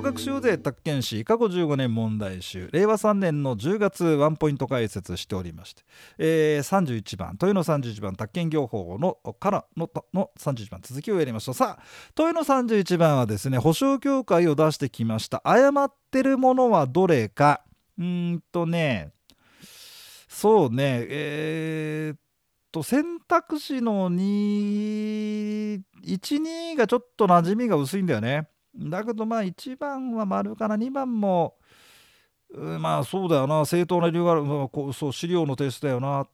[0.00, 1.26] 合格修税宅建士。
[1.26, 2.70] 過去15年問題集。
[2.72, 5.82] 令和3年の10月ワンポイント解説しておりまして、
[6.16, 7.32] えー、31番。
[7.32, 10.80] 豊野31番宅建業法のからのの31番。
[10.82, 11.54] 続きをやりましょう。
[11.54, 11.82] さあ
[12.18, 15.42] 豊野31番はですね保証協会を出してきました。
[15.44, 17.62] 誤ってるものはどれか。
[17.98, 19.12] うんとね
[20.28, 22.20] そうねえー、っ
[22.72, 28.48] と選択肢の212がちょっと馴染みが薄いんだよね。
[28.76, 30.76] だけどまあ1番は丸かな。
[30.76, 31.56] 2番も
[32.52, 33.64] まあそうだよな。
[33.64, 36.26] 正当な理由がある、まあ、こうそう資料の提出だよな。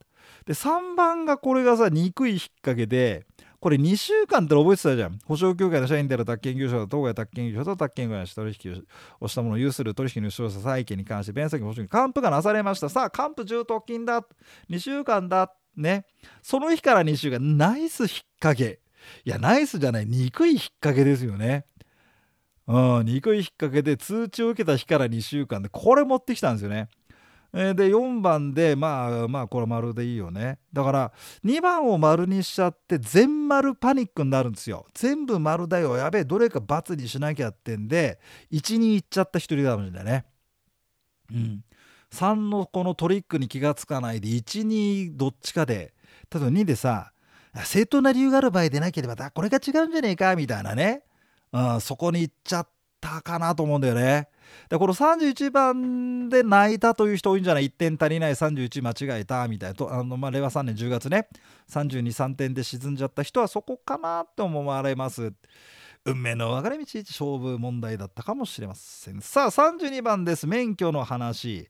[0.45, 3.25] で3番がこれがさ憎い引っ掛けで
[3.59, 5.19] これ2週間って覚えてたじゃん。
[5.25, 8.83] 保証協会の社員である宅建業者と当該宅建業者と宅建会社取引
[9.19, 12.89] をしたものを有する取引の使用者債権に関して弁済保証に還付がなされました。
[12.89, 14.25] さあ還付重特金だ。
[14.69, 15.53] 2週間だ。
[15.75, 16.05] ね。
[16.41, 18.79] その日から2週間ナイス引っ掛け
[19.23, 20.05] いやナイスじゃない。
[20.05, 21.65] 憎い引っ掛けですよね。
[22.67, 26.89] うん、憎い引っ掛けで通知を受けた日から2週間でこれ持ってきたんですよね。
[27.53, 30.59] え、で4番でまあまあこれ丸でいいよね。
[30.73, 31.11] だから
[31.45, 34.85] 2番を丸にしちゃって全丸パニックになるんですよ。
[34.93, 35.95] 全部丸だよ。
[35.95, 38.19] やべえどれか×にしなきゃってんで
[38.51, 40.25] 1に行っちゃった1人だもんだね。
[41.31, 41.63] うん。
[42.11, 45.93] 3のこのトリックに気がつかないで12どっちかで
[46.33, 47.11] 例えば2でさ
[47.65, 51.06] 正当な理由がある場合でなければだこれが違うんじゃねえかみたいなね。
[51.77, 52.67] ん、そこに行っちゃっ
[52.99, 54.27] たかなと思うんだよね。
[54.69, 61.27] でこの31番で泣いたという人多いんじゃない？1点足りない31間違えたみたいなとあの、まあ、令和3年10月ね
[61.69, 65.33] 323点で沈んじゃった人はそこかなって思われます。
[66.05, 69.19] 運命の分かれ道勝負問題だったかもしれません。
[69.19, 71.69] さあ32番です免許の話。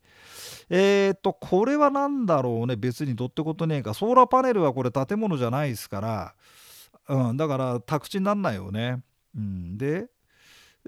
[0.70, 6.36] えっ、とこれは何だろうね別にどってことねえかソーラーパネルはこれ建物じゃないですから、
[7.10, 9.02] うん、だから宅地になんないよね。
[9.36, 10.08] うん、で、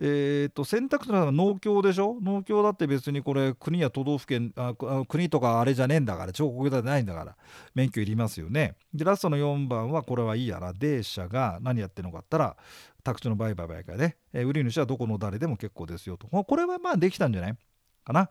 [0.02, 2.18] えーと、選択肢の農協でしょ？
[2.22, 4.74] 農協だって別にこれ国や都道府県あ
[5.08, 7.36] 国とかあれじゃねえんだから彫刻じゃないんだから
[7.75, 8.75] 免許いりますよね。
[8.94, 12.56] でラストの4番はこれはいいやな D 社が何やってるのかったら
[13.03, 16.28] 宅地の売買売買ね、えー、売り主はどこの誰でも結構ですよと。
[16.28, 17.58] これはまあできたんじゃない？
[18.06, 18.30] かな？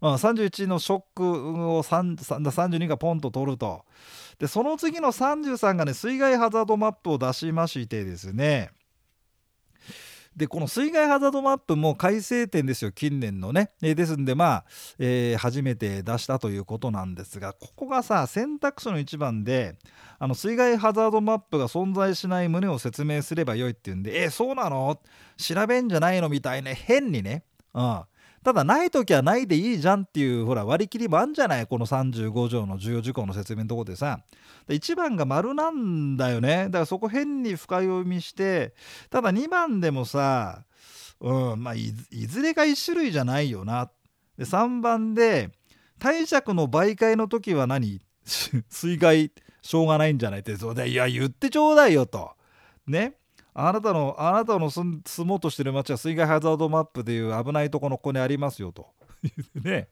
[0.00, 1.24] まあ、31のショック
[1.76, 3.84] を32がポンと取ると。
[4.38, 8.70] でその次の33がね水害ハザードマップを出しましてですね
[10.36, 14.64] でこの水害ハザードマップも改正点ですよ近年のね、えー、ですんでまあ、
[14.98, 19.76] えー、初めて出したということなんですがここがさ選択肢の1番で
[20.18, 25.00] あの水害ハザードマップが存在しない旨を説明すればよいっていうんでえー、そうなの？
[25.36, 26.28] 調べんじゃないの？
[26.28, 27.42] みたいな変にね、
[27.74, 28.02] うん、
[28.42, 31.66] ただない時はないでいいじゃんっていうほら割り切りもあんじゃない？
[31.66, 34.20] この35条の重要事項の説明のとこでさ。
[34.68, 36.64] 1番が丸なんだよね。
[36.66, 38.72] だからそこ変に深読みして
[39.10, 40.64] ただ2番でもさ
[41.20, 43.90] うんまあいずれか1種類じゃないよな。
[44.38, 45.50] で3番で
[45.98, 48.00] 貸借の媒介の時は何？
[48.24, 50.40] 水害しょうがないんじゃない？
[50.40, 52.32] ってそうでいや言ってちょうだいよと。
[52.86, 53.16] ね。
[53.54, 58.88] あなたのあなたの住もうとしてる町は水害ハザードマップでいう危ないとこのここにありますよと。
[59.54, 59.88] ね。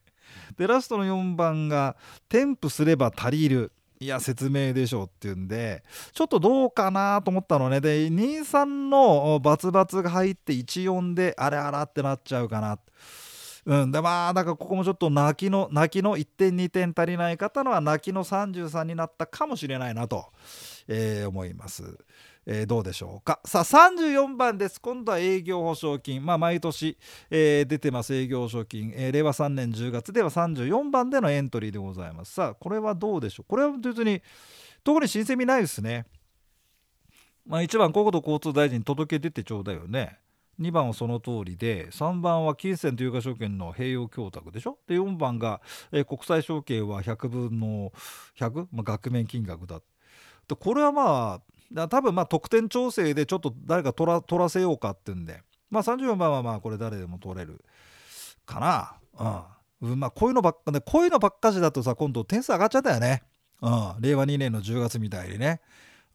[0.56, 1.96] でラストの4番が
[2.28, 5.82] 「添付すれば足りる」いや説明でしょっていうんで
[6.12, 7.80] ちょっとどうかなと思ったのね。
[7.80, 12.78] で23のバツバツが入って14であれあらってなっちゃうかな。
[13.66, 13.90] うん。
[13.90, 20.26] でまあだからここもちょっと泣きの泣きの1点2点足りない方のは泣きの33になったかもしれないなと、
[20.86, 21.98] えー、思います。
[22.50, 23.41] えー、どうでしょうか。
[23.44, 24.81] さあ34番です。
[24.81, 26.25] 今度は営業保証金。
[26.25, 26.97] まあ毎年、
[27.31, 28.14] えー、出てます。
[28.14, 32.32] 営業保証金、えー、令和3年10月では34番でのエントリーでございます。
[32.32, 33.47] さあこれはどうでしょう。
[33.47, 34.22] これは別に
[34.82, 36.06] 特に申請見ないですね。
[37.44, 40.19] まあ1番国土交通大臣届け出てちょうだいよね。
[40.58, 44.78] 2番はその通りで3番は金銭と有価証券の併用供託でしょ。
[44.87, 45.60] で4番が、
[45.92, 47.92] えー、国際証券は100分の
[48.38, 49.82] 100、まあ、額面金額だ。
[50.58, 55.43] これはまあだ多分まあ得点調整でちょっと誰か取ら取らせようかってんで。
[55.70, 57.62] まあ34番はまあこれ誰でも取れる
[58.47, 58.94] かな。
[59.81, 63.23] うん、まあこういうのばっかねこういうのばっかしだとさ今度点数上がっちゃったよね。
[63.61, 63.94] うん。
[64.00, 65.61] 令和2年の10月みたいにね。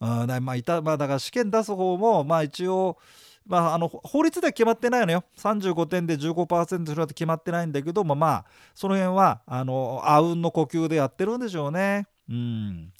[0.00, 0.26] うん。
[0.26, 2.98] だまあいたまあだから試験出す方もまあ一応
[3.46, 5.22] まあ、あの法律では決まってないのよ。
[5.36, 12.06] 35点で15%するって決まってないんだけどもまあその辺はあのあうんの呼吸でやってるんでしょうね。
[12.28, 12.92] うん。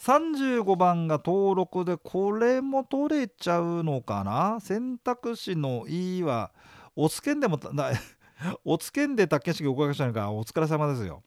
[0.00, 4.58] 35番が登録でこれも取れちゃうのかな？
[4.60, 6.52] 選択肢の E は
[6.96, 7.60] おつけんでも
[8.64, 10.32] おつけんで宅建式お伺いしたのか。
[10.32, 11.22] お疲れ様ですよ。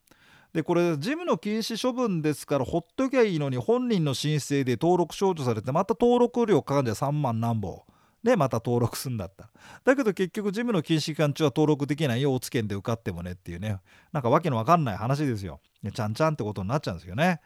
[0.54, 7.82] でこれ事務の禁止処分ですからほっときゃいいのに本人の申請で登録少女されてまた登録料かかんじゃ3万何本
[8.24, 9.50] でまた登録するんだった。
[9.84, 12.34] だけど結局事務の禁止期間中は登録できないよ。
[12.34, 13.78] おつけんで受かってもねっていうね。
[14.12, 15.60] なんかわけのわかんない話ですよ。
[15.94, 17.42] ちゃんちゃんってことになっちゃうんですよね。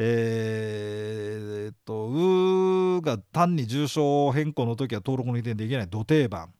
[0.00, 6.54] えー、っと「う」が単に住所変更の時は登録の移転できない土定番。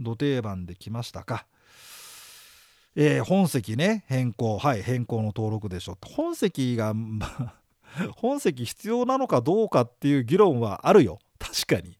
[0.00, 1.46] 土定番できましたか。
[2.96, 4.58] えー、本籍ね変更。
[4.58, 6.92] はい変更の登録でしょ本籍が
[8.16, 11.20] 本籍必要なのかどうかっていう議論はあるよ。
[11.38, 11.96] 確かに。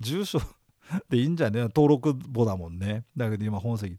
[0.00, 0.40] 住所
[1.08, 3.04] でいいんじゃね登録簿だもんね。
[3.16, 3.96] だけど今本籍。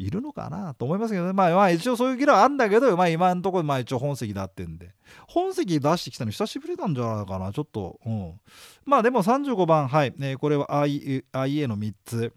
[0.00, 1.34] いるのかなと思いますけどね。
[1.34, 4.94] まあまあ一応そういう議論あるんだけどまあ今のところまあ一応本籍だってんで。
[5.28, 7.52] 本籍出してきたの久しぶりなんじゃないかな。
[7.52, 8.40] ちょっとうん。
[8.86, 12.32] まあでも35番はい、ね、これは IA の3つ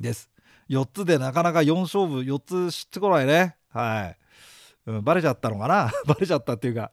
[0.00, 0.30] です。
[0.68, 3.56] 4つでなかなか4勝負4つ知ってこないね。
[3.72, 4.14] は
[4.86, 5.92] い、うん、バレちゃったのかな？
[6.06, 6.90] バレちゃったっていうか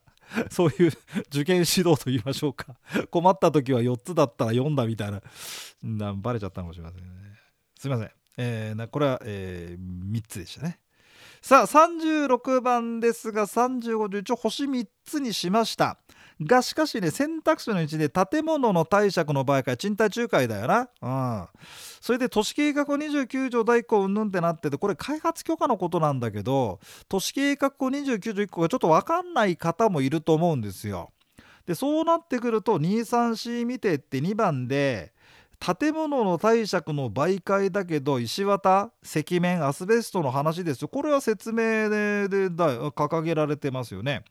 [0.51, 0.91] そういう
[1.29, 2.75] 受験指導と言いましょうか。
[3.09, 5.23] 困った時は4つだったら4だみたいな。
[5.81, 7.09] なバレちゃったかもしれませんね。
[7.77, 10.79] すいません、えー、これは、えー、3つでしたね。
[11.41, 15.99] さあ36番ですが35で一応星3つにしました。
[16.41, 21.47] がしかしね選択肢のうちで建物の貸借の場合から賃貸仲介だよな、うん、
[22.01, 31.11] それで都市計画29条第1項うんぬんってなっててこれ開発許可のことなんだけど都市計画法29条1項がちょっと分かんない方もいると思うんですよ。
[31.65, 35.13] でそうなってくると 23C 見てって2番で
[35.59, 40.87] 建物の貸借の媒介だけど石綿石面アスベストの話ですよ。
[40.87, 44.23] これは説明で掲げられてますよね。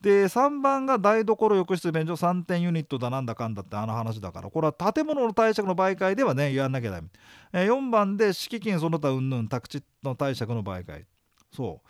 [0.00, 4.50] で3番が台所浴室便所3点ユニットだなんだかんだってあの話だから。
[4.50, 7.08] これは建物の貸借の媒介ではねやんなきゃダメ、
[7.52, 11.06] え4番で敷金その他うんぬん宅地の貸借の媒介。
[11.52, 11.80] そ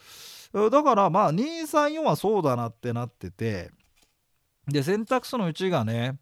[0.52, 0.70] う。
[0.70, 3.70] だからまあ234はそうだなってなってて。
[4.66, 6.16] で選択肢のうちがね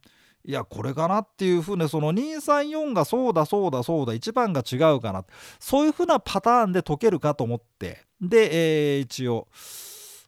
[0.44, 5.24] いやこれかなっていうふうにその234がそうだそうだそうだ1番が違うかな。
[5.60, 8.02] そういうふうなパターンで解けるかと思って。
[8.20, 9.48] で、えー、一応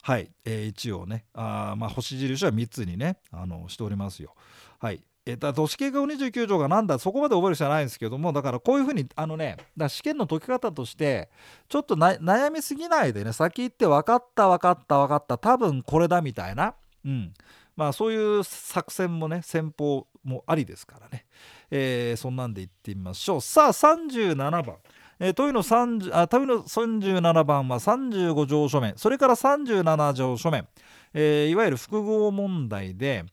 [0.02, 4.34] はい、えー、一応ねあまあ星印は3つにねあのしておりますよ。
[4.78, 5.02] はい。
[5.26, 11.30] えー、だ都市計画29条がなんだそこまで覚える必要はないんですけどもだからこういうふうにあのねだ試験の解き方として
[11.68, 16.74] ちょっと悩みすぎないでね先行って分かった分かった分かった多分これだみたいな、
[17.06, 17.32] うん、
[17.76, 21.26] まあそういう作戦もね戦法もありですからね、
[21.70, 23.40] えー、そんなんでいってみましょう。
[23.40, 24.76] さあ37番。
[25.20, 28.94] えー、問いの30あ問いの37番は35条書面。
[28.96, 30.66] それから37条書面、
[31.12, 33.24] えー、いわゆる複合問題で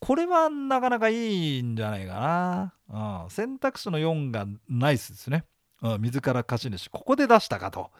[0.00, 5.44] これはなかなかいいんじゃないかな、うん、選択肢の4がナイスですね、
[5.80, 7.90] 自ら貸主ここで出したかと、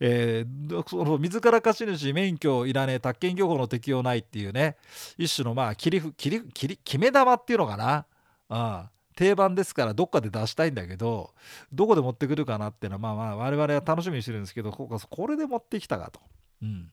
[0.00, 4.76] えー、その自ら貸主免許いらねえ宅建業法の適用ないっていうね
[5.16, 8.06] 一種のまあ切り切り切り決め玉っていうのかな、
[8.50, 8.88] うん。
[9.16, 11.30] 定番ですからどっかで出したいんだけど
[11.72, 16.20] どこで持ってくるかなっていうのはまあまあ我々は楽しみにしてるんですけどこれで持ってきたかと。
[16.62, 16.90] うん。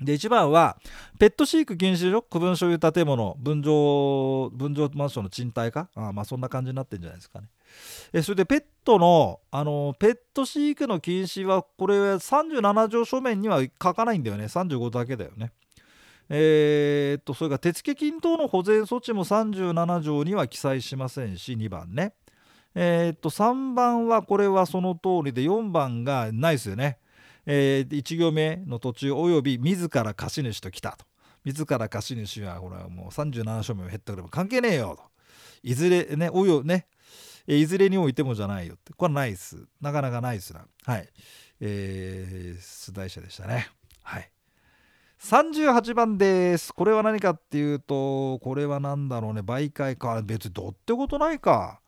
[0.00, 0.78] で1番は
[1.18, 5.88] ペット飼育禁止所区分所有建物分譲分譲マンションの賃貸か。
[5.94, 7.48] あまあそんな感じになってるんじゃないですかね。
[8.12, 14.44] えそれでペットのあのペット飼育の禁止はこれ37条書面には書かないんだよね。
[14.44, 15.52] 35だけだよね。
[16.28, 22.14] えー、っとそれから手付金等の保全措置も37条には記載しませんし2番ね。
[22.74, 26.98] えー、っと3番はこれはその通りで4番がないですよね、
[27.44, 31.04] えー、1行目の途中および自ら貸主と来たと。
[31.44, 35.02] 自ら貸主はこれはもう37書目を減ったくれば関係ねえよと。
[35.62, 36.86] いずれねおよね
[37.46, 41.08] いずれにおいてもじゃないよってこれはナイスなかなかナイスなはい
[41.60, 43.68] えー、出題者でしたね
[44.02, 44.32] はい
[45.22, 46.74] 38番です。
[46.74, 50.20] これは何かっていうと、これは何だろうね、媒介か。
[50.20, 51.80] 別にどってことないか。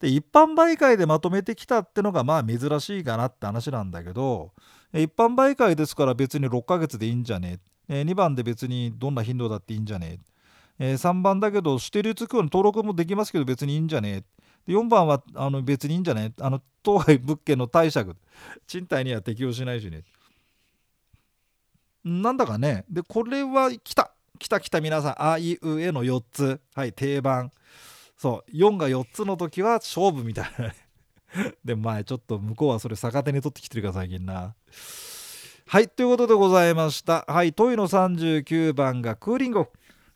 [0.00, 4.50] で、一般媒介でまとめてきたってのがまあ珍しいかなって話なんだけど、
[4.92, 8.02] 一般媒介ですから別に6ヶ月でいいんじゃねえ。
[8.02, 10.18] 2番で別にどんな頻度だっていいんじゃね
[10.80, 10.94] え。
[10.94, 14.24] 3番だけど、指定流通区の登録もできますけど別にいいんじゃねえ。
[14.66, 16.32] 4番はあの別にいいんじゃね？
[16.38, 16.42] え。
[16.42, 18.10] あの、当該物件の貸借、
[18.66, 20.04] 賃貸には適用しないしね。
[22.04, 22.84] なんだかね。
[22.88, 24.12] でこれは来た。
[24.38, 25.32] 来た来た皆さん。
[25.32, 26.60] あいうえの4つ。
[26.74, 27.50] はい定番。
[28.16, 28.50] そう。
[28.56, 30.74] 4が4つの時は勝負みたいなね。
[31.64, 34.54] で前ちょっと向こうはそれ逆手に取ってきてるから最近な。
[35.66, 37.24] はいということでございました。
[37.26, 39.60] はい問いの39番がクーリング。
[39.60, 39.70] オフ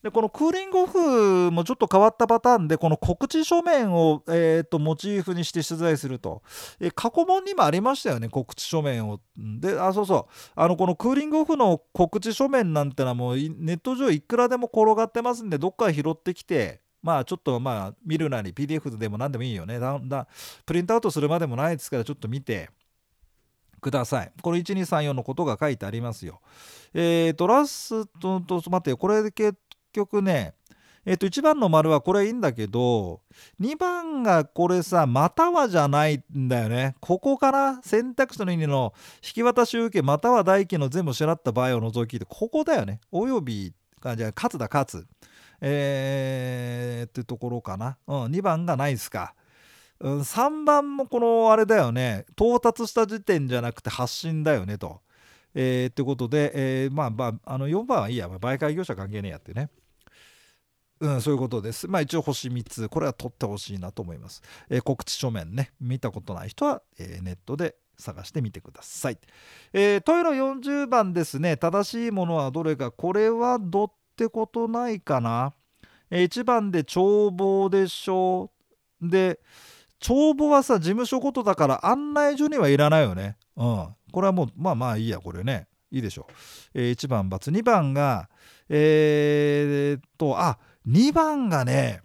[0.06, 6.42] でこのクーリングオフもちょっと変わったパターンでこの告知書面を、えーと、モチーフにして取材すると、
[6.78, 9.20] え過去問にもありましたよね告知書面を。
[9.36, 10.50] であそうそう。
[10.54, 19.80] あのこのクーリングオフの告知書面なんてのはもうネット上いくらでも転がってますんでどっか拾ってきてまあちょっとまあ見るなり PDF でも何でもいいよね。
[19.80, 20.26] だんだん
[20.64, 22.70] プリントアウトするまでもないですからちょっと見て
[23.80, 24.32] ください。
[24.40, 26.40] この1234のことが書いてありますよ。
[26.94, 28.96] えーとラストと待ってよ。
[28.96, 29.58] これ結
[29.96, 30.54] 局ね
[31.06, 33.20] えっ、と1番の丸はこれいいんだけど
[33.60, 36.96] 2番がこれさまたはじゃないんだよね。
[37.00, 38.92] ここから選択肢の意味の
[39.24, 43.00] 引き渡し受けまたは代金の全部支払った場合を除きでここだよね。
[43.12, 45.06] およびじゃあ勝つだ勝つ。
[45.60, 49.34] えー、ってところかな、うん、2番がないですか、
[50.00, 52.26] うん、3番もこのあれだよね。
[52.32, 55.00] 到達した時点じゃなくて発信だよねと。
[55.54, 59.70] えー、ってことで、えー、まあまああの4番はいいや、媒介業者関係ねえやってね。
[61.00, 61.88] うん、そういうことです。
[61.88, 64.42] まあ一応星3つ、これは取ってほしいなと思います。
[64.70, 69.18] えー、告知書面ね、見たことない人は、えー、ネットで探してみてください。
[69.72, 75.52] えー、トイレ40番ですね、正しいものはどれか、これはどってことないかな。
[76.10, 78.50] えー、1番で帳簿でしょ
[79.02, 79.08] う。
[79.08, 79.40] で、
[79.98, 83.36] 帳簿はさ、事務所ごとだから案内所にはいらないよね。
[83.56, 83.88] うん。
[84.12, 85.66] これはもう、まあまあいいや、これね。
[85.90, 86.32] いいでしょう。
[86.74, 87.52] えー、1番×。
[87.52, 88.28] 2番が、
[88.68, 92.02] えー、っと、あ、2番がね、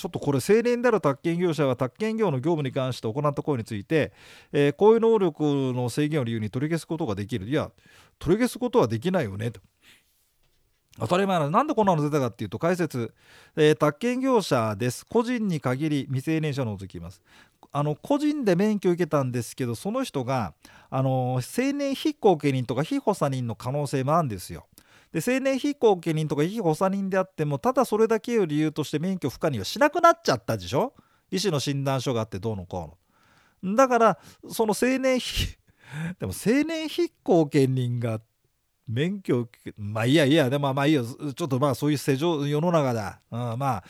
[0.00, 4.12] ちょっとこれ青年である宅建業者は宅建業の業務に関して行った行為について、
[4.50, 5.44] えー、こういう能力
[5.74, 7.46] の制限を理由に取り消すことができる。
[7.46, 7.70] いや
[8.18, 9.60] 取り消すことはできないよねと。
[10.98, 13.14] 当たり前ななんでこんなの出たかっていうと解説、
[13.56, 15.04] えー、宅建業者です。
[15.04, 17.20] 個人に限り未成年者を除きます。
[17.72, 20.54] あの個人で免許を受けたんですけどその人が
[20.88, 24.66] あの青年非後見人とか非補佐人の可能性もあるんですよ。
[25.12, 30.94] で青年非後見人とか非補佐人であってもただそれだけを理由として免許不可にはしなくなっちゃったでしょ？
[31.30, 32.96] 医師の診断書があってどうのこ
[33.62, 33.76] うの。
[33.76, 35.56] だからその青年非
[36.18, 38.20] でも青年非後見人が
[38.88, 41.04] 免許まあいやいやでもまあいいよ。
[41.04, 43.84] ちょっとまあそういう世情世の中だ、うん、まあ。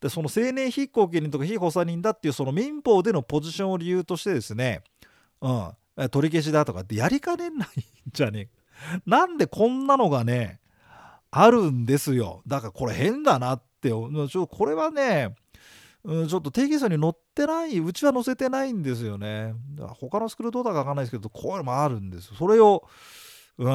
[0.00, 4.82] でその青年非後見人とか非補佐人だっていうその民法でのポジションを理由としてですね、
[5.42, 8.48] うん、取り消しだとかってやりかねないんじゃね
[9.04, 10.59] なんでこんなのがね
[11.30, 12.42] あるんですよ。
[12.46, 13.88] だからこれ変だなって。
[13.88, 15.34] ちょっとこれはね
[16.04, 19.54] うん、ちょっと定義書に載ってないうちは載せてないんですよね。
[20.00, 22.84] 他のスクールどうだか分かんないですけどこういうのもあるんですそれを
[23.58, 23.68] うん、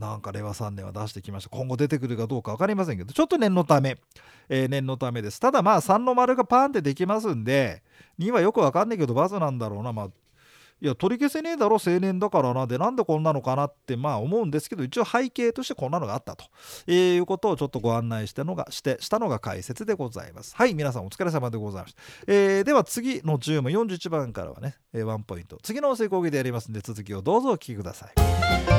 [0.00, 1.50] なんか令和3年は出してきました。
[1.50, 3.96] 今後出てくるかどうか分かりませんけどちょっと念のため、
[4.48, 5.38] えー、念のためです。
[5.38, 7.84] ただまあ3の丸がパーンってできますんで
[8.18, 9.92] 2はよく分かんないけどバズなんだろうな。
[9.92, 10.08] まあ
[10.80, 16.46] いや取り消せねえだろ青年だからなでなんでこんなのかなってまあ思うんですけど一応背景としてこんなのがあったと、
[16.86, 20.56] えー、いうことをちょっとご案内したのがしてしたのが解説でございます。
[20.56, 25.58] はい皆さんお疲れ様でございました、えー、では次の10問41番からはね、えー、ワンポイント。
[25.62, 28.69] 次の成功儀でやりますんで続きをどうぞお聞きください。